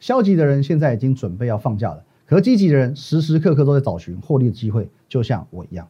[0.00, 5.86] 消极的人现在已经准备要放假了，可积极的人时时刻刻都在找寻获利的机会，就像我一样。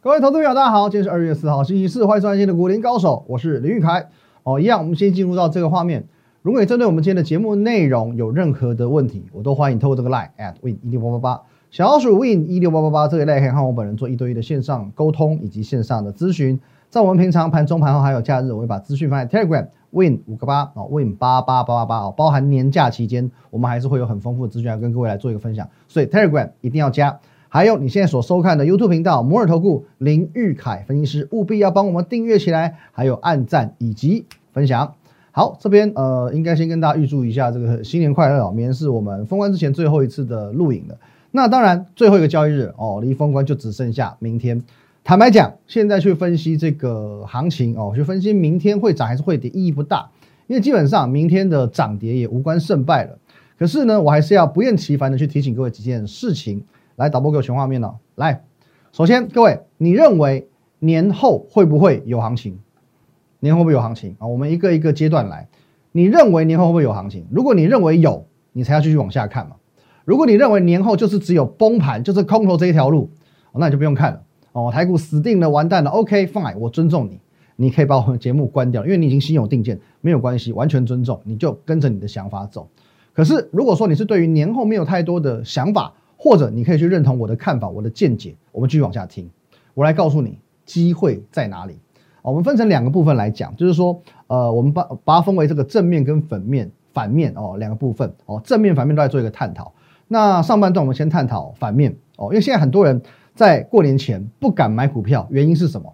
[0.00, 4.08] 各位投资朋友，大家好，今天是二月四号，星期四，欢迎收看今天的股林高手，我是林玉凯。
[4.44, 6.08] 哦，一样，我们先进入到这个画面。
[6.40, 16.58] 如果你针对我们今天的节目内容有任何的问题，我都欢迎透过这个 line at win 一六八八八，小老鼠 win 一六八八八，这个 line 可以和我本人做一对一的线上沟通以及线上的咨询。
[16.88, 27.18] 在我们平常盘中、盘后还有假日，我会把资讯放在 Telegram win 五个八哦，win 八八八八八哦，包含年假期间，我们还是会有很丰富的资讯要跟各位来做一个分享，所以 Telegram 一定要加。
[27.48, 34.94] 还有你现在所收看的 YouTube 频道摩尔投顾林玉凯分析师，务必要帮我们订阅起来，还有按赞以及分享。
[35.32, 38.50] 好，这边呃，应该先跟大家预祝一下这个新年快乐哦！
[38.50, 40.96] 明天是我们封关之前最后一次的录影了。
[41.30, 44.62] 那当然，最后一个交易日哦，离封关就只剩下明天。
[45.04, 50.10] 坦白讲，现在去分析这个行情哦，去分析明天会涨还是会跌，意义不大，
[50.46, 53.18] 因为基本上明天的涨跌也无关胜败了。
[53.58, 56.64] 可是呢，我还是要不厌其烦的去提醒各位几件事情。
[56.96, 57.96] 来，导播给我全画面了。
[58.14, 58.42] 来，
[58.92, 62.58] 首先各位，你认为年后会不会有行情？
[63.40, 64.26] 年后会不会有行情啊？
[64.26, 65.48] 我们一个一个阶段来。
[65.92, 67.26] 你认为年后会不会有行情？
[67.30, 69.56] 如果你认为有，你才要继续往下看嘛。
[70.06, 73.10] 如果你认为年后就是只有崩盘，就是空头这一条路，
[73.52, 74.70] 那你就不用看了哦。
[74.72, 75.90] 台股死定了，完蛋了。
[75.90, 77.20] OK，fine，我尊重你，
[77.56, 82.68] 你可以把我们节目关掉，因为你已经心有定见，没有关系，完全尊重，你就跟着你的想法走。
[83.12, 89.28] 可是如果说你是对于年后没有太多的想法，或者你可以去认同我的看法，我的见解，我们继续往下听，
[89.74, 91.80] 我来告诉你机会在哪里。
[92.22, 99.72] 我们分成两个部分来讲，就是说，呃，我们把把它分为这个正面跟粉面，反面哦，两个部分哦，正面反面都在做一个探讨。
[100.08, 103.02] 那上半段我们先探讨反面哦，因为现在很多人
[103.34, 105.92] 在过年前不敢买股票，原因是什么？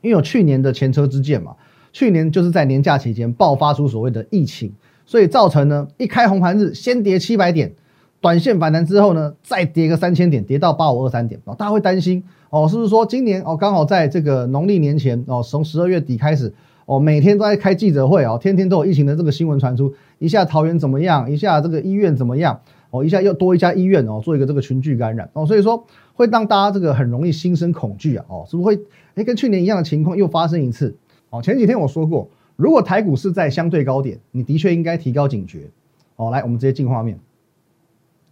[0.00, 1.54] 因为有去年的前车之鉴嘛，
[1.92, 4.72] 去年就是在年假期间爆发出所谓的疫情，
[5.04, 7.72] 所以造成呢一开红盘日先跌七百点，
[8.20, 12.24] 短线反弹之后呢再跌个三千点，跌到八五二三点哦，大家会担心。
[12.48, 16.52] 哦，是不是说今年哦刚好在这个农历年前哦，从十二月底开始
[16.84, 25.84] 哦，每天都在开记者会哦，天天都有疫情的这个新闻传出，一下桃园怎么样，一下这个医院怎么样哦，一下又多一家医院哦，做一个这个群聚感染哦，所以说
[26.14, 28.84] 会让大家这个很容易心生恐惧啊哦，是不是会
[29.14, 30.96] 哎跟去年一样的情况又发生一次
[31.30, 31.40] 哦？
[31.40, 35.70] 前几天我说过，如果台股是在相对高点，你的确应该提高警觉
[36.16, 36.30] 哦。
[36.30, 37.18] 来，我们直接进画面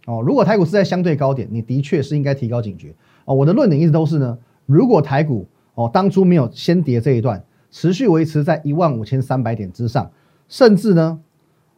[0.05, 2.93] 哦，如果台股是在相对高点，你的确是应该提高警觉。
[3.25, 10.11] 哦，我的论点一直都是呢，如果台股哦当初没有先跌这一段，持续维持在一万五千三百点之上，
[10.47, 11.19] 甚至呢，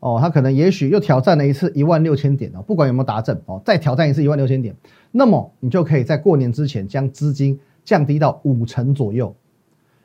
[0.02, 4.76] 哦他可能也许又挑战了一次一万六千点哦，不管有没有达阵哦，再挑战一次一万六千点，
[5.12, 9.34] 那么你就可以在过年之前将资金降低到五成左右，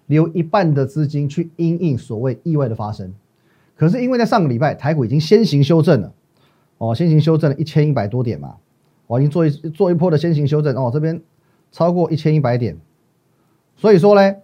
[0.06, 3.12] 留一半的资金去因应所谓意外的发生。
[3.74, 6.12] 可是因为在上个礼拜台股已经先行修正了，
[6.78, 8.54] 哦先行修正了一千一百多点嘛，
[9.08, 11.20] 我已经做一做一波的先行修正哦这边。
[11.72, 12.78] 超过一千一百点，
[13.76, 14.36] 所以说呢，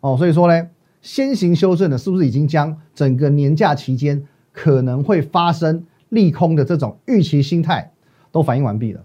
[0.00, 0.70] 哦，所以说呢，
[1.02, 7.90] 先行修正的，是不是已经将整个年假期间可能会发生利空的这种预期心态
[8.32, 9.00] 都反映完毕了？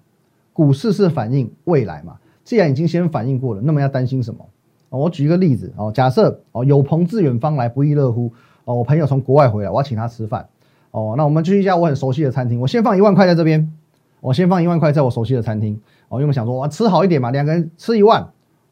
[0.54, 2.18] 股市是反映未来嘛？
[2.44, 4.46] 既然已经先反映过了，那么要担心什么？
[4.90, 8.32] 我举一个例子哦，假设哦有朋自远方来，不亦乐乎
[8.64, 10.48] 哦，我朋友从国外回来，我要请他吃饭
[10.92, 13.74] 哦，那我们去一家我很熟悉的餐厅，我先放一万块在这边，
[14.22, 15.80] 我先放一万块在我熟悉的餐厅。
[16.08, 18.26] 哦，因为想说哇，吃好一点嘛，两个人吃一万，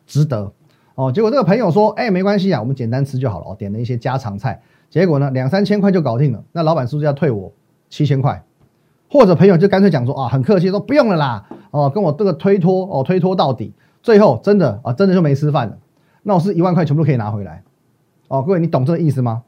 [0.06, 0.54] 值得
[0.96, 1.12] 哦。
[1.12, 3.56] 结果这个朋友说，哎，没关系啊，我们简单吃就好了哦。
[3.58, 4.62] 点了一些家常菜，
[4.94, 6.44] 结果呢，两三千块就搞定了。
[6.52, 7.52] 那老板是不是要退我
[7.90, 8.44] 七千块？
[9.10, 15.76] 或者朋友就干脆讲说啊，很客气说不用了啦，哦，跟我这个推脱哦，推脱到底，最后真的啊，真的就没吃饭了。
[16.22, 17.64] 那我是一万块全部都可以拿回来
[18.28, 18.44] 哦。
[18.44, 19.42] 各位，你懂这个意思吗？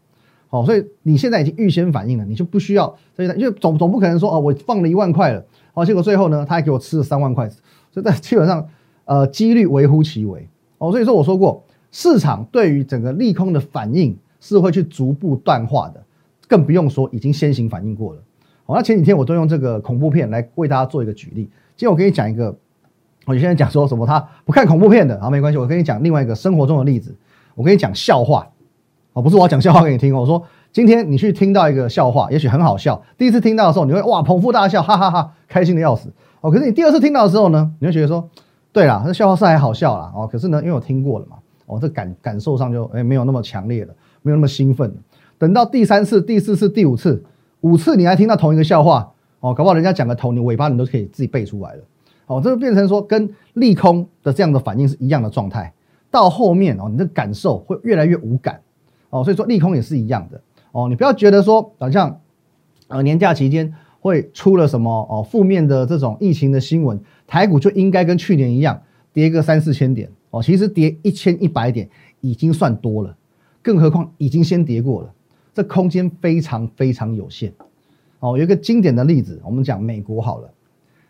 [0.48, 5.46] 好，所以你现在已经预先反应了，你就不需要，所以因为总总不可能说哦，我放了一万块了，
[5.76, 7.48] 哦，结果最后呢，他还给我吃了三万块。
[7.92, 8.68] 这在基本上，
[9.06, 10.90] 呃，几率微乎其微哦。
[10.90, 16.04] 所以说我说过，市场对于整个利空的反应是会去逐步淡化的，
[16.48, 18.22] 更不用说已经先行反应过了。
[18.64, 21.50] 好，那前几天我都用这个恐怖片来为大家做一个举例。
[21.76, 22.56] 今天我跟你讲一个，
[23.26, 27.16] 我现在讲说什么他不看恐怖片的，好没关系，我跟你讲另外一个生活中的例子。
[27.56, 28.48] 我跟你讲笑话，
[29.14, 30.22] 哦，不是我要讲笑话给你听哦。
[30.22, 36.14] 我说今天你去听到一个笑话，也许很好笑，第一次听到的时候你会哇捧腹大笑，哈哈哈，开心的要死。
[36.42, 38.30] 哦，可是你第二次听到的时候呢，你会觉得说，
[38.72, 40.12] 对啦，这笑话是还好笑啦。
[40.16, 43.94] 哦，可是呢，因为我听过了嘛，哦，这感感受上就哎没有那么强烈了，
[44.26, 44.92] 没有那么兴奋。
[45.38, 47.24] 等到第三次、第四次、第五次，
[47.62, 51.84] 五次你还听到同一个笑话，哦，搞不好人家讲个头，你尾巴你都可以自己背出来了。
[52.26, 55.72] 哦，这就变成说跟利空的这样的反应是一样的状态。
[56.10, 58.60] 到后面哦，你的感受会越来越无感
[59.12, 59.24] 哦。
[59.24, 62.20] 所以说利空也是一样的哦，你不要觉得说好像
[62.88, 68.82] 呃年假期间会出了什么哦负面的这种疫情的新闻，台股就应该跟去年一样
[69.12, 70.42] 跌个三四千点哦。
[70.42, 71.90] 其实跌一千一百点
[72.22, 73.16] 已经算多了，
[73.66, 75.12] 更何况已经先跌过了，
[75.52, 77.52] 这空间非常非常有限
[78.20, 78.38] 哦。
[78.38, 80.54] 有一个经典的例子，我们讲美国好了，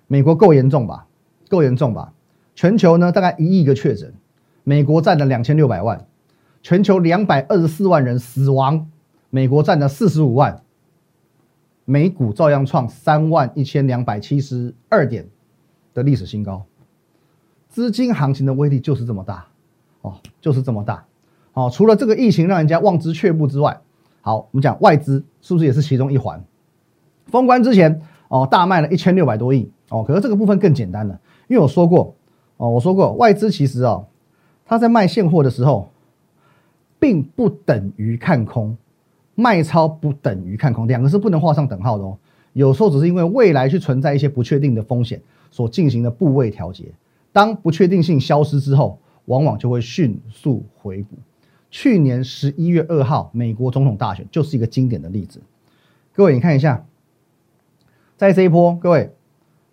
[0.08, 1.06] 美国够严重吧？
[1.50, 2.14] 够严重吧？
[2.56, 4.14] 全球呢大概一亿个确诊，
[4.64, 6.08] 美国占了两千六百万，
[6.64, 8.90] 全球两百二十四万人死亡，
[9.30, 10.64] 美国占了四十五万，
[11.84, 15.28] 美股照样创三万一千两百七十二点
[15.94, 16.66] 的历史新高，
[17.68, 19.46] 资金行情的威力就是这么大
[20.04, 21.06] 哦，就是这么大
[21.56, 21.72] 哦。
[21.74, 23.82] 除了这个疫情让人家望之却步之外，
[24.22, 26.44] 好，我们讲外资是不是也是其中一环？
[27.26, 32.14] 封关之前哦，大卖了一千六百多亿哦，可是这个部分更简单了，因为我说过
[32.58, 34.06] 哦，我说过外资其实哦，
[34.66, 35.90] 他在卖现货的时候，
[37.00, 38.78] 并不等于看空。
[39.38, 42.18] 卖超不等于看空，两个是不能画上等号的哦。
[42.54, 45.22] 有时候只是因为未来去存在一些不确定的风险
[45.52, 46.86] 所进行的部位调节，
[47.34, 51.18] 当不确定性消失之后，往往就会迅速回补。
[51.76, 55.42] 去年十一月二号美国总统大选就是一个经典的例子。
[56.14, 56.86] 各位，你看一下，
[58.16, 59.14] 在这一波，各位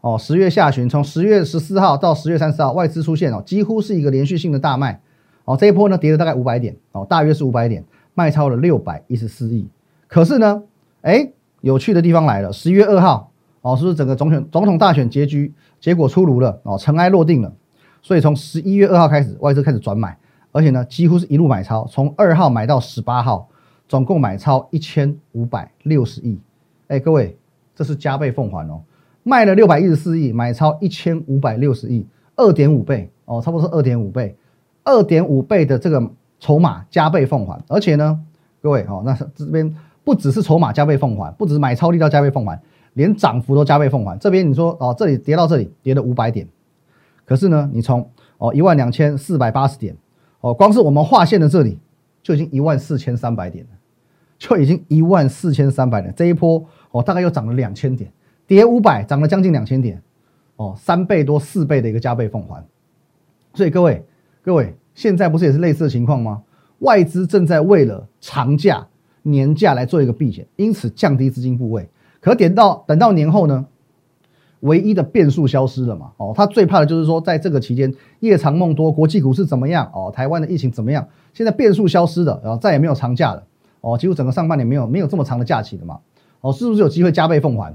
[0.00, 5.00] 哦，十月下旬从十月十四号到十月三十号，外资出现哦，几乎是一个连续性的大卖
[5.44, 5.56] 哦。
[5.56, 7.84] 这一波呢，跌了大概五百点哦，大约是五百点。
[8.14, 9.68] 卖超了六百一十四亿，
[10.08, 10.64] 可是呢，
[11.02, 17.54] 哎，有趣的地方来了，十一月二号哦，是不是整个总选总统大选结局结果出炉了哦，尘埃落定了，
[18.02, 20.18] 所以从十一月二号开始，外资开始转买，
[20.52, 23.48] 而且呢，几乎是一路买超，从二号买到十八号，
[23.88, 26.38] 总共买超一千五百六十亿，
[26.86, 27.36] 哎，各位，
[27.74, 28.80] 这是加倍奉还哦，
[29.24, 32.06] 卖了六百一十四亿，买超一千五百六十亿，
[32.36, 34.36] 二点五倍哦，差不多是二点五倍，
[34.84, 36.08] 二点五倍的这个。
[36.42, 38.20] 筹码加倍奉还，而且呢，
[38.60, 39.72] 各位哦，那这边
[40.02, 42.60] 不只是筹码加倍奉还，不只是买超力道加倍奉还，
[42.94, 44.18] 连涨幅都加倍奉还。
[44.18, 46.48] 这边你说哦，这里跌到这里跌了五百点，
[47.24, 49.96] 可是呢，你从哦一万两千四百八十点
[50.42, 51.78] 哦，光是我们划线的这里
[52.22, 53.70] 就已经一万四千三百点了，
[54.38, 56.12] 就已经一万四千三百点。
[56.14, 58.12] 这一波哦，大概又涨了两千点，
[58.46, 60.02] 跌五百涨了将近两千点，
[60.56, 62.62] 哦，三倍多四倍的一个加倍奉还。
[63.54, 64.04] 所以各位
[64.42, 64.76] 各位。
[64.94, 66.42] 现在不是也是类似的情况吗？
[66.80, 68.86] 外资正在为了长假、
[69.22, 71.88] 年假来做一个避险，因此降低资金部位。
[72.20, 73.66] 可点到等到年后呢，
[74.62, 76.10] 唯一的变数消失了嘛？
[76.16, 79.88] 哦，他最怕的就是说，在这个期间夜长梦多，国际股市怎么样？
[79.94, 81.06] 哦，台湾的疫情怎么样？
[81.32, 83.42] 现在变数消失了，然后再也没有长假了。
[83.80, 86.00] 哦，几乎整个上半年没有没有这么长的假期的嘛？
[86.40, 87.72] 哦，是不是有机会加倍奉还？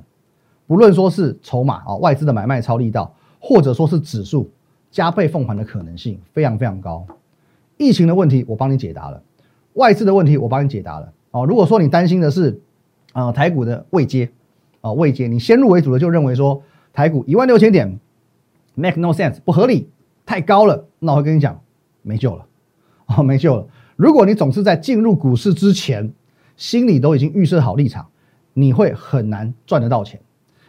[0.65, 4.49] 不论说是筹码啊，外资的买卖超力道，或者说是指数。
[4.89, 7.05] 加倍奉还的可能性非常非常高，
[7.75, 9.21] 疫情的问题我帮你解答了，
[9.73, 11.45] 外资的问题我帮你解答了哦。
[11.45, 12.61] 如果说你担心的是
[13.11, 14.29] 啊台股的未接
[14.79, 16.63] 啊未接，你先入为主的就认为说
[16.97, 17.99] 台股一万六千点
[18.73, 19.87] make no sense 不合理
[20.25, 21.61] 太高了，那我会跟你讲
[22.01, 22.43] 没救了
[23.05, 23.67] 哦没救了。
[23.95, 26.11] 如果你总是在进入股市之前
[26.55, 28.07] 心里都已经预设好立场，
[28.55, 30.19] 你会很难赚得到钱，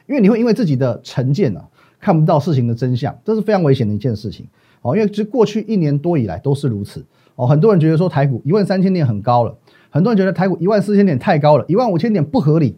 [0.06, 1.64] 因为你会因为自己的成见呢。
[1.98, 4.46] 看不到事情的真相，这是非常危险的一件事情
[4.82, 4.94] 哦。
[4.94, 7.02] 因为其实过去一年多以来都是如此
[7.36, 7.46] 哦。
[7.46, 9.56] 很多人觉得说台股一万三千点很高了，
[9.88, 12.76] 很多人觉得台股一万四千点太高了，一万五千点不合理。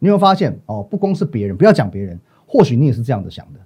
[0.00, 0.82] 你有发现哦？
[0.82, 2.18] 不光是别人，不要讲别人，
[2.52, 3.60] 或许你也是这样子想的。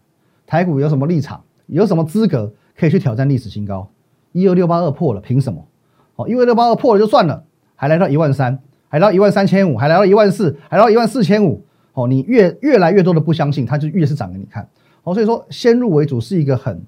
[0.47, 1.43] 台股有什么立场？
[1.67, 3.91] 有什么资格可以去挑战历史新高？
[4.31, 5.67] 一二六八二破了，凭什么？
[6.15, 7.43] 哦，一二六八二破了就算了，
[7.75, 11.65] 还来到一万三，还到一万三千五，还来到一万四，还到一万四千五。
[11.95, 14.69] 哦，你越越来越多的不相信，它就越是涨给你看。
[15.03, 16.81] 哦，所以说先入为主是一个很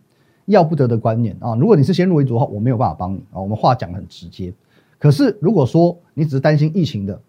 [0.45, 1.57] 要不得的观念啊。
[1.57, 3.41] 如果你是先入为主的话，我没有办法帮你啊。
[3.41, 4.55] 我们话讲的很直接。
[5.01, 7.21] 可是如果说你只是担心疫情的，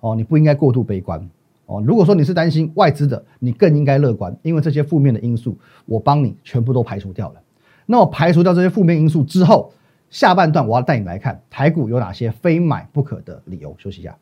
[0.00, 1.26] 哦，你不应该过度悲观
[1.68, 1.80] 哦。
[1.86, 5.56] 如果说你是担心外资的，你更应该乐观，因为这些负面的因素，
[5.86, 7.40] 我帮你全部都排除掉了。
[7.86, 9.72] 那我排除掉这些负面因素之后，
[10.10, 13.74] 下半段我要带你来看台股有哪些非买不可的理由。
[13.78, 14.18] 休息一下。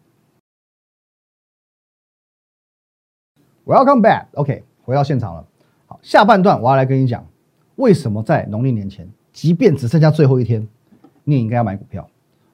[3.65, 4.27] Welcome back.
[4.35, 5.47] OK，回到现场了。
[5.87, 7.27] 好，下半段我要来跟你讲，
[7.75, 10.69] 为什么在农历年前，即便只剩下最后一天，
[11.25, 12.09] 你也应该要买股票。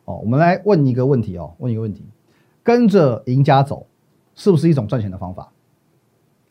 [0.06, 2.02] 哦，我们来问一个问题哦，问一个问题：
[2.62, 3.86] 跟着赢家走，
[4.42, 5.52] 是不是一种赚钱的方法？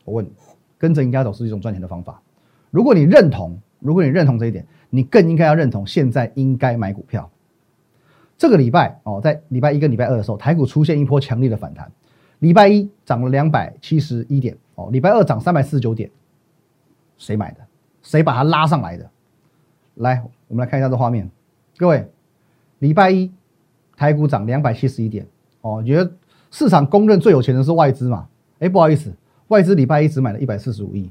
[0.06, 0.32] 我问你，
[0.78, 2.22] 跟着赢家走是一种赚钱的方法？
[2.70, 7.30] 如果你认同，如果你认同这一点，你更应该要认同现在应该买股票。
[8.38, 11.92] 这个礼拜哦，在礼拜一跟礼拜二的时候，台股出现一波强烈的反弹。
[12.38, 16.10] 礼拜一涨了两百七十一点哦，礼拜二涨三百四十九点，
[17.18, 17.60] 谁买的？
[18.00, 19.10] 谁把它拉上来的？
[19.96, 21.30] 来，我们来看一下这画面，
[21.76, 22.08] 各位，
[22.78, 23.30] 礼拜一
[23.98, 25.26] 台股涨两百七十一点
[25.60, 26.10] 哦，觉得
[26.52, 28.28] 市场公认最有钱的是外资嘛？
[28.60, 29.12] 哎，不好意思，
[29.48, 31.10] 外资礼拜一只买了一百四十五亿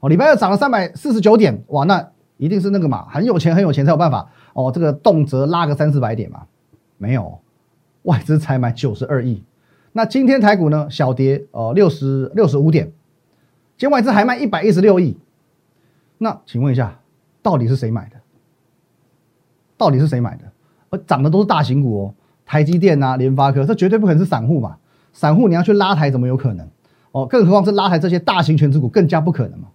[0.00, 2.06] 哦，礼拜二涨了三百四十九点，哇，那
[2.36, 6.42] 一定是那个嘛，很有钱很有钱才有办法哦，这个动辄拉个三四百点嘛，
[6.98, 7.40] 没有，
[8.02, 9.42] 外资才买九十二亿。
[9.92, 12.86] 那今天台股呢，小跌哦六十六十五点，
[13.78, 15.16] 今天外资还卖一百一十六亿。
[16.18, 16.98] 那请问一下，
[17.42, 18.16] 到底是谁买的？
[19.76, 20.44] 到底是谁买的？
[20.90, 24.76] 而涨的都是大型股哦，台积电啊、联发科，这绝对不可能是散户嘛？
[25.12, 26.68] 散户你要去拉抬，怎么有可能？
[27.12, 29.68] 哦，更何况是拉抬这些大型全值股，更加不可能嘛？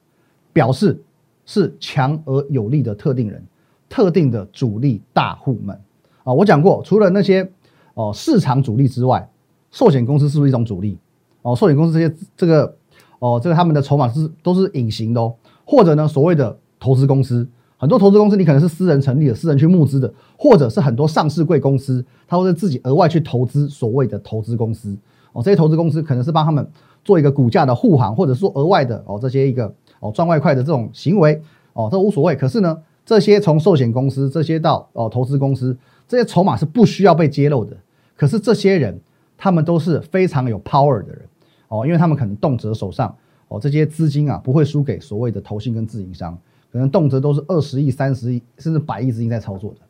[0.54, 1.01] 表示
[1.46, 3.44] 是强而有力的特定人、
[3.89, 5.77] 特定的主力大户们
[6.24, 6.32] 啊！
[6.32, 7.51] 我讲过，除了那些
[7.94, 9.30] 哦市场主力之外，
[9.70, 10.98] 寿险公司是不是一种主力？
[11.42, 12.77] 哦，寿险公司这些这个
[13.20, 15.36] 哦，这个他们的筹码是都是隐形的哦。
[15.65, 17.46] 或者呢，所谓的投资公司，
[17.77, 24.96] 很多投资公司你可能是私人成立的，私人去募资的，或者是很多上市贵公司，他会自己额外去投资所谓的投资公司
[25.36, 25.44] 哦。
[25.44, 26.68] 这些投资公司可能是帮他们
[27.04, 31.39] 做一个股价的护航，或者说额外的哦这些一个哦赚外快的这种行为
[31.74, 32.36] 哦，这无所谓。
[32.36, 35.77] 可是呢，这些从寿险公司这些到哦投资公司，
[36.08, 37.77] 这些筹码是不需要被揭露的。
[38.15, 39.00] 可是这些人
[39.38, 41.22] 他们都是非常有 power 的人
[41.68, 43.15] 哦，因为他们可能动辄手上。
[43.48, 46.36] 哦，这些资金啊，不会输给所谓的投信跟自营商，
[46.72, 49.82] 可能动辄都是二十亿、三十亿，甚至百亿资金在操作的。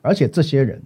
[0.00, 0.82] 而且这些人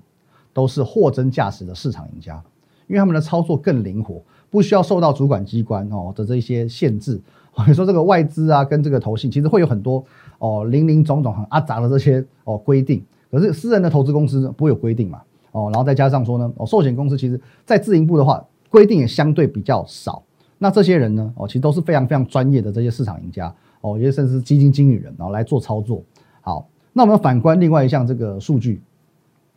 [0.53, 2.43] 都是货真价实的市场赢家，
[2.89, 7.21] 因为他们的操作更灵活，不需要受到主管机关哦的这些限制。
[7.67, 10.05] 你说这个外资啊，跟这个投信其实会有很多
[10.39, 15.21] 哦零零总总很阿杂的这些哦规定，可是私人的投资公司不会有规定嘛？
[15.53, 20.23] 哦，然后再加上说呢，哦寿险公司其实在自营部的话，规定也相对比较少。
[20.61, 21.33] 那这些人呢？
[21.37, 26.03] 哦，其实都是非常非常专业的这些市场赢家哦，有些甚至是基金经理人，然后来做操作。
[26.41, 28.83] 好，那我们反观另外一项这个数据，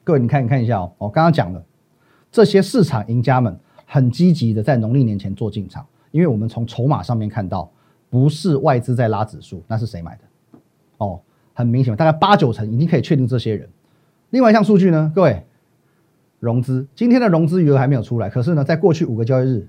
[0.04, 0.92] 各位你看，你看一下哦。
[1.00, 1.64] 我刚刚讲了，
[2.32, 7.70] 这些市场赢家们很积极的在农历年前做进场，因为我们从筹码上面看到，
[8.10, 10.22] 不是外资在拉指数，那是谁买的？
[10.98, 11.20] 哦，
[11.54, 13.68] 很明显，大概八九成已经可以确定这些人。
[14.30, 15.44] 另外一项数据呢，各位，
[16.40, 19.68] 融资今天的融资余额还没有出来，可是呢，在过去五个交易日。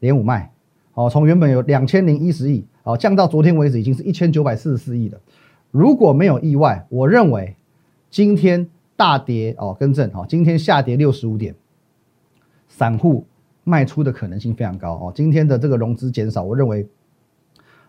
[0.00, 0.52] 连五卖，
[0.92, 5.18] 哦，从原本有两千零一十亿，哦，降到昨天为止已经是一千九百四十四亿了。
[5.70, 7.56] 如果没有意外，我认为
[8.10, 11.54] 今天大跌，哦，更正，哦，今天下跌六十五点，
[12.76, 13.24] 散户
[13.64, 16.86] 卖出的可能性非常高，哦，今天的这个融资减少，我认为，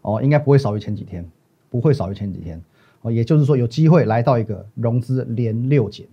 [0.02, 1.30] 哦，应该不会少于前几天，
[1.70, 2.62] 不会少于前几天，
[3.02, 6.08] 哦，也就是说有机会来到一个融资连六减。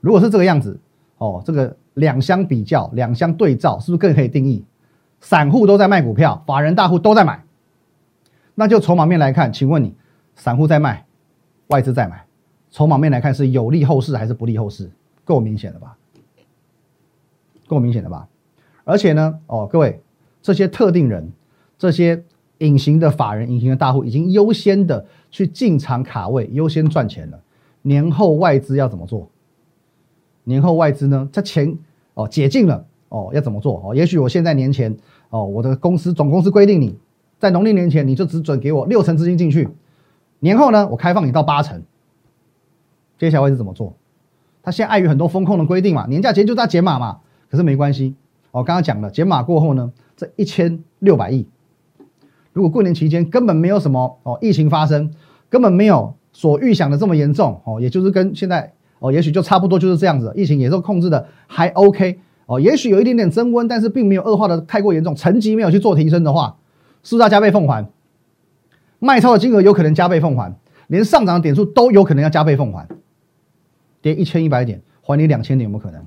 [0.00, 0.78] 如果是这个样子，
[1.16, 4.64] 哦，这个两相比较，两相对照，是不是更可以定义？
[5.20, 7.42] 散户都在卖股票，法人大户都在买，
[8.54, 9.92] 那就筹码面来看，请问你，
[10.36, 11.04] 散户在卖，
[11.66, 12.24] 外资在买，
[12.70, 14.88] 筹码面来看是有利后市还是不利后市？
[15.24, 15.97] 够明显了吧？
[17.68, 18.26] 够明显的吧？
[18.82, 20.00] 而且呢，哦，各位，
[20.42, 21.30] 这些特定人，
[21.78, 22.24] 这些
[22.58, 27.40] 隐形的法人、隐形的大户，已经优先的去进场卡位，优先赚钱了。
[27.82, 29.28] 年后外资要怎么做？
[30.44, 31.28] 年后外资呢？
[31.30, 31.78] 这钱
[32.14, 32.86] 哦解禁了。
[33.10, 33.80] 哦，要怎么做？
[33.82, 34.94] 哦，也许我现在年前，
[35.30, 36.94] 哦，我的公司总公司规定你
[37.38, 39.66] 在农历年前你就只准给我六成资金进去，
[40.40, 41.82] 年后呢，我开放你到八成。
[43.18, 43.94] 接下来会是怎么做？
[44.62, 47.20] 他现在碍于很多风控的规定嘛，年假前就在减码嘛，
[47.50, 48.14] 可是没关系。
[48.50, 51.46] 我刚刚讲了，减码过后呢，这一千六百亿，
[52.52, 55.12] 如果过年期间根本没有什么哦疫情发生，
[55.48, 62.18] 根本没有所预想的这么严重哦，也就是跟现在哦，也许就差不多就是这样子，疫情也是控制的还 OK。
[62.46, 66.56] 哦，也许有一点点增温，但是并没有恶化的太过严重，层级没有去做提升的话，
[67.02, 67.86] 是不是要加倍奉还？
[68.98, 72.88] 卖超的金额有可能加倍奉还，连上涨的点数都有可能要加倍奉还。
[74.00, 76.02] 跌一千一百点，还你两千点有没有可能？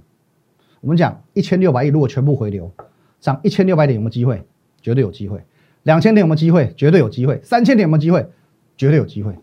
[0.82, 2.72] 我们讲一千六百亿，如果全部回流，
[3.20, 4.44] 涨一千六百点有没有机会？
[4.82, 5.44] 绝对有机会。
[5.84, 6.74] 两千点有没有机会？
[6.76, 7.40] 绝对有机会。
[7.44, 8.28] 三千点有没有机会？
[8.76, 9.36] 绝对有机会。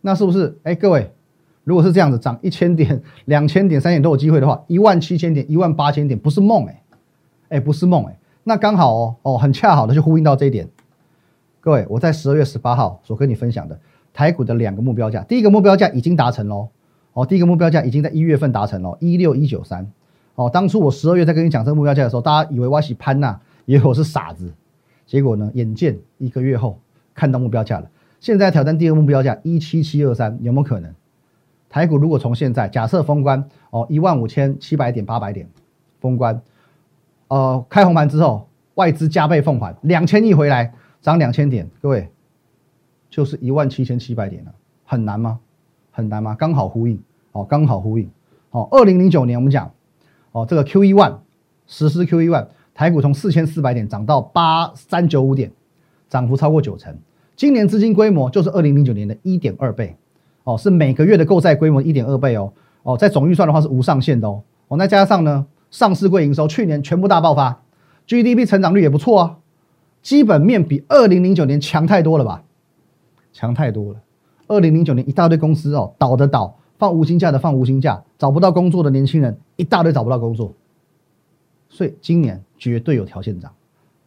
[0.00, 0.58] 那是不是？
[0.62, 1.10] 哎，各位。
[1.64, 6.82] 如果是这样子涨一千点、两千点、三点都有机会的话，一万七千点、一万八千点不是梦哎，
[7.50, 10.66] 哎不是梦哎，那刚好哦哦很恰好的就呼应到这一点。
[11.60, 13.78] 各位，我在十二月十八号所跟你分享的
[14.14, 16.68] 台股的两个目标价，第一个目标价已经达成喽，
[17.12, 19.92] 哦第一个目标价已经在一月份达成了一六一九三，
[20.38, 24.54] 哦当初我十二月在跟你讲这个目标价的时候，大家以为我是潘呐，以为我是傻子，
[25.04, 26.78] 结果呢，眼见一个月后
[27.12, 27.90] 看到目标价了，
[28.20, 30.94] 现在挑战第二个目标价一七七二三，有没有可能？
[31.68, 35.48] 台股如果从现在假设封关哦一万五千七百点八百点
[35.98, 36.40] 封关，
[37.26, 42.08] 呃开红盘之后外资加倍奉还两千亿回来涨两千点，各位
[43.10, 44.54] 就是一万七千七百点了，
[44.84, 45.40] 很难吗？
[45.90, 46.36] 很难吗？
[46.36, 47.02] 刚好呼应。
[47.32, 48.08] 哦，刚好呼应。
[48.50, 49.70] 哦，二零零九年我们讲，
[50.38, 51.16] 哦，这个 Q E one
[51.66, 55.50] 实施 Q E one，台股从四千四百点涨到八三九五点，
[56.08, 56.96] 涨幅超过九成。
[57.34, 59.96] 今年资金规模就是二零零九年的一点二倍，
[60.44, 62.52] 哦，是每个月的购债规模一点二倍哦，
[62.82, 67.62] 哦，在总预算的话是无上限的哦，哦，那加上呢，上市柜营收去年全部大爆发
[68.06, 69.38] ，GDP 成长率也不错啊，
[70.02, 72.42] 基本面比二零零九年强太多了吧？
[73.32, 74.00] 强太多了。
[74.48, 80.54] 二零零九年一大堆公司哦，倒的倒，放无薪假的放无薪假，找不到工作的年轻人一大堆找不到工作，
[81.68, 83.52] 所以今年绝对有条件涨，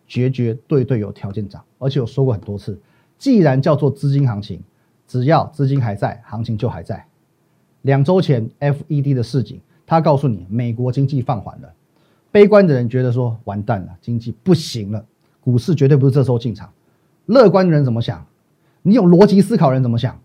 [0.07, 2.79] 绝绝对对有条件涨，而且我说过很多次。
[3.17, 4.63] 既然叫做资金行情，
[5.05, 7.05] 只要资金还在，行情就还在。
[7.81, 11.73] 两周前，FED 的市井，他告诉你美国经济放缓了，
[12.31, 15.05] 悲观的人觉得说完蛋了，经济不行了，
[15.41, 16.71] 股市绝对不是这时候进场。
[17.25, 18.25] 乐观的人怎么想？
[18.81, 20.19] 你有逻辑思考人怎么想？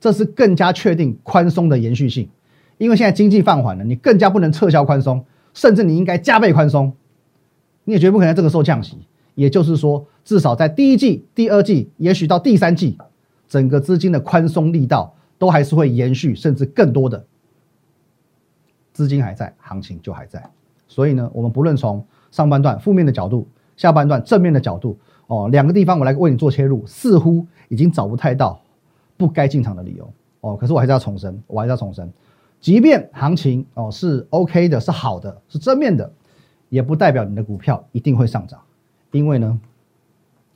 [0.00, 2.28] 这是更加确定宽松的延续性，
[2.78, 5.24] 因为现在经济放缓了，你更加不能撤销宽松，
[5.54, 6.92] 甚至你应该加倍宽松。
[7.84, 8.98] 你也绝不可能在这个时候降息。
[9.34, 12.98] 也就是说，至少在第一季、第二季，也许到第三季，
[13.48, 17.24] 整个资金的宽松力道都还是会延续，甚至更多的
[18.92, 20.42] 资金还在，行情就还在。
[20.88, 28.60] 所以呢，我们不论从上半段负面的角度，下半段正面的角度，哦，两个地方我来为你做切入，似乎已经找不太到
[29.18, 30.10] 不该进场的理由
[30.40, 30.56] 哦。
[30.56, 32.10] 可是我还是要重申，我还是要重申，
[32.58, 36.10] 即便行情哦是 OK 的，是好的，是正面的，
[36.70, 38.58] 也不代表你的股票一定会上涨。
[39.10, 39.60] 因为呢，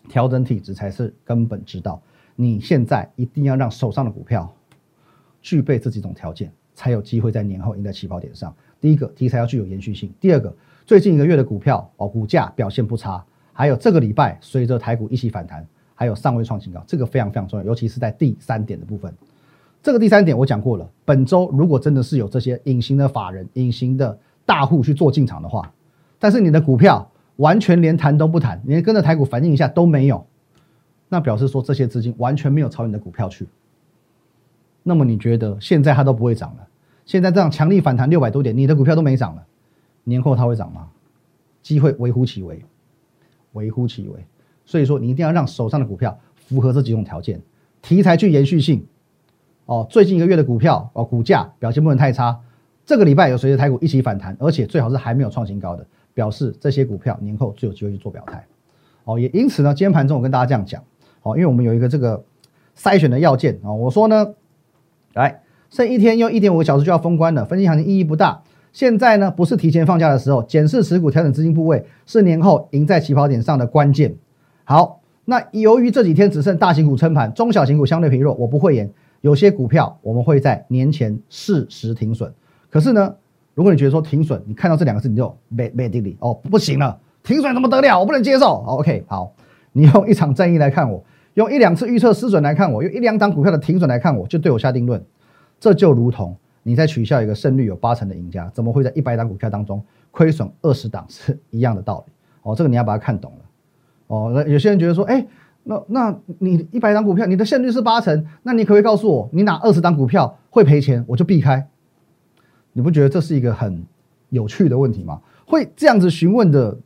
[0.08, 2.00] 调整体质才是根本之道。
[2.34, 4.50] 你现在一定要让手上的股票
[5.42, 8.54] 具备这几种条件，才有机会在年后赢在起跑点上。
[8.80, 10.52] 第一个，题材要具有延续性；第二个，
[10.86, 15.66] 最近一个月的股票哦，股价表现不差；还有这个礼拜随着台股一起反弹，
[16.02, 19.14] 还有尚未创新高，这个非常非常重要，尤其是在第三点的部分。
[19.82, 25.72] 这个第三点我讲过了，本周如果真的是有这些隐形的法人、隐形的大户去做进场的话，
[26.18, 27.08] 但是你的股票。
[27.36, 30.26] 完全连谈都不谈，连跟着台股反应一下都没有，
[31.08, 33.48] 那表示说这些资金完全没有朝你的股票去。
[34.82, 36.68] 那么你觉得现在它都不会涨了？
[37.06, 39.46] 现在这样强力反弹六百多点，你的股票都没涨了，
[40.04, 40.90] 年后它会涨吗？
[41.62, 42.62] 机会微乎其微，
[43.54, 44.24] 微乎其微。
[44.64, 47.40] 所以说你一定要让手上的股票符合这几种条件，
[47.80, 48.86] 题材具延续性。
[49.66, 52.40] 哦，最近一个月的股票哦，股价表现不能太差。
[52.84, 55.86] 这个礼拜有随着台股一起反弹，而且最好是还没有创新高的。
[56.14, 58.44] 表示这些股票年后最有机会去做表态，
[59.04, 60.84] 哦，也因此呢，今天盘中我跟大家这样讲，
[61.22, 62.22] 哦，因为我们有一个这个
[62.76, 64.34] 筛选的要件啊，我说呢，
[65.14, 68.42] 来剩一天又一点五个小时就要封关了，分析行情意义不大。
[68.74, 74.14] 现在呢，不是提前放假的时候，检视持股、调整资金部位是年后赢在起跑点上的关键。
[74.72, 82.32] 好，那由于这几天只剩大型股撑盘，中小型股相对疲弱，我不会演，有些股票我们会在年前适时停损。
[82.70, 83.14] 可是呢？
[83.52, 88.00] 如果你觉得说停损，你看到这两个字你就没没定力哦，不行了，停损怎么得了？
[88.00, 88.46] 我不能接受。
[88.66, 89.34] OK，好，
[89.72, 91.04] 你用一场战役来看我，
[91.34, 95.04] 用一两次预测失准来看我，用一两档股票的停损来看我，就对我下定论。
[95.60, 102.12] 这就如同你在取笑一个胜率有八成的赢家，怎么会在一百档股票当中亏损二十档是一样的道理
[102.44, 102.56] 哦。
[102.56, 103.41] 这个你要把它看懂了
[104.12, 104.32] 哦。
[104.34, 105.26] 那有些人觉得说，哎，
[105.64, 111.66] 那那你一百档股票你的胜率是八成，那你可不可以告诉我，你哪二十档股票会赔钱，我就避开。
[112.72, 113.84] 你不觉得这是一个很
[114.28, 115.20] 有趣的问题吗？
[115.46, 116.78] 会这样子询问的，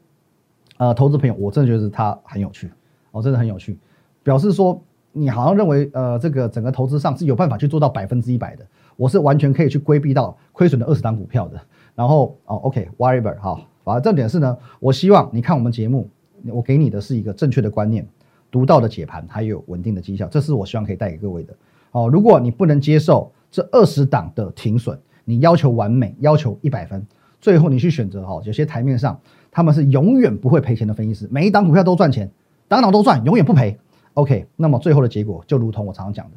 [0.78, 2.70] 呃，投资朋友，我真的觉得他很有趣，
[3.12, 3.78] 哦，真的很有趣，
[4.24, 11.60] 表示说你好像认为，呃，这个整个投资上是有办法去做到百分之一百的，我是完全可以去规避到亏损的二十档股票的。
[11.94, 16.08] 然后，哦，OK，whatever，好，反正重点是呢，我希望你看我们节目，
[16.46, 18.06] 我给你的是一个正确的观念、
[18.50, 21.54] 独到的解盘，还有稳定的绩效，这是我希望可以带给各位的。
[21.92, 27.04] 哦，如果你不能接受这二十档的停损，你要求完美，要求一百分，
[27.40, 29.18] 最后你去选择哈，有些台面上
[29.50, 32.30] 他们是永远不会赔钱的分析师，每一档股票都赚钱，
[32.68, 33.78] 档档都赚，永远不赔。
[34.14, 36.36] OK，那么最后的结果就如同我常常讲的，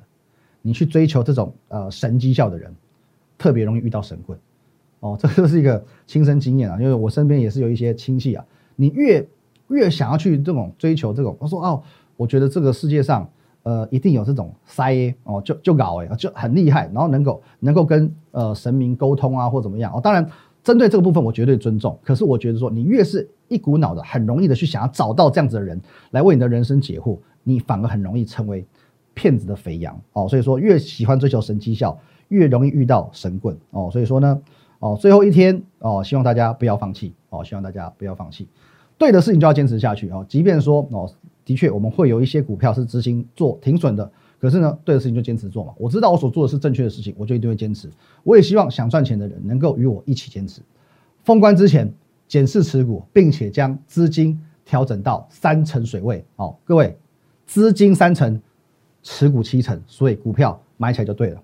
[0.61, 2.73] 你去追求这种呃神绩效的人，
[3.37, 4.37] 特别容易遇到神棍。
[5.01, 9.25] 哦，这就是一个亲身经验啊，因为我身边也是有一些亲戚啊，你越
[9.69, 11.81] 越想要去这种追求这种，我说哦，
[12.17, 13.29] 我觉得这个世界上。
[13.63, 19.99] 呃，一定有这种塞哦，就就搞哎，就很厉害，然后能够能够跟呃神明沟通啊，或怎么样哦。
[20.01, 20.25] 当然，
[20.63, 21.99] 针对这个部分，我绝对尊重。
[22.01, 25.79] 可是我觉得说，你越是一股脑的，很容易的去想要找到这样子的人
[26.11, 28.65] 来为你的人生解惑，你反而很容易成为
[29.13, 30.25] 骗子的肥羊哦。
[30.25, 31.95] 所以说，越喜欢追求神绩效，
[32.29, 33.89] 越容易遇到神棍哦。
[33.91, 34.41] 所以说呢，
[34.79, 38.47] 哦，最后一天哦，希望大家不要放弃哦，希望大家不要放弃，
[38.99, 41.11] 对的事情就要坚持下去哦，即便说哦。
[41.45, 45.73] 的确，我们会有一些股票是执行做停损的，可是呢，对的事情就坚持做嘛。
[45.79, 47.89] 我知道我所做的是正确的事情，我就一定会坚持。
[48.23, 50.61] 我也希望想赚钱的人能够与我一起坚持。
[51.23, 51.91] 封关之前
[52.27, 56.23] 检视持股，并且将资金调整到三成水位。
[56.35, 56.95] 哦，各位，
[57.47, 58.39] 资金三成，
[59.01, 61.41] 持股七成，所以股票买起来就对了。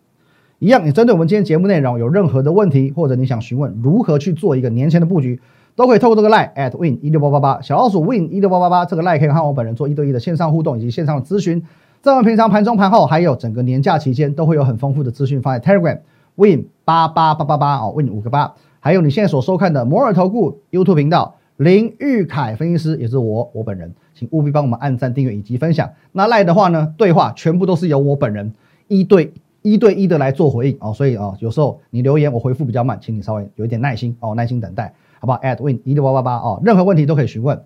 [0.59, 5.41] 一样，你针对我们今天节目内容有任何的问题，或者你想询问如何去做一个年前的布局，
[5.75, 11.61] 都可以透过这个 line at win 一六八八八小老鼠 win 一六八八八这个 line 可以和我本人做一对一的线上互动以及线上的咨询。
[12.01, 15.99] 在我们平常盘中盘后，还有整个年假期间，都会有很丰富的资讯放在 Telegram
[16.35, 18.53] win 八八八八八哦，win 五个八。
[18.79, 25.89] 还有你现在所收看的摩尔投顾 YouTube 频道林玉凯分析师，也是我我本人，请务必帮我们按赞、订阅以及分享。
[26.11, 28.53] 那 line 的话呢，对话全部都是由我本人
[28.87, 29.33] 一对。
[29.61, 37.63] 一对一的来做回应哦，所以啊，有时候你留言我回复比较慢，请你稍微有一点耐心哦，耐心等待，好不好？at win 一六八八八哦，任何问题都可以询问。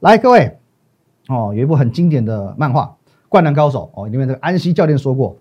[0.00, 0.58] 来，各位
[1.28, 2.96] 哦，有一部很经典的漫画
[3.28, 5.36] 《灌篮高手》哦，里面这个安西教练说过，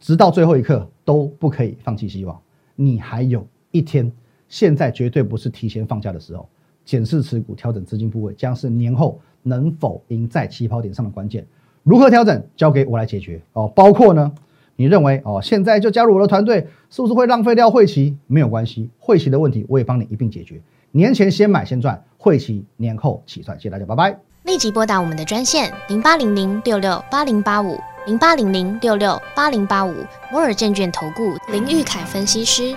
[0.00, 2.40] 直到最后一刻都不可以放弃希望。
[2.76, 4.10] 你还有一天，
[4.48, 6.48] 现在绝对不是提前放假的时候。
[6.84, 11.46] 检视持股，调整资金部位，将是年后能否赢在起跑点上的关键。
[11.82, 14.30] 如何调整，交给我来解决哦，包括呢？
[14.76, 18.16] 你认为哦，现在就加入我的团队，是不是会浪费掉会期？
[18.26, 20.60] 没有关系，会期的问题我也帮你一并解决。
[20.90, 23.58] 年前先买先赚，会期年后起算。
[23.58, 24.18] 谢谢大家，拜拜。
[24.44, 29.94] 立即拨打我们的专线零八零零六六八零八五零八零零六六八零八五
[30.30, 32.76] 摩尔证券投顾林玉凯分析师。